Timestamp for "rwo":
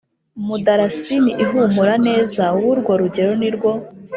3.55-3.71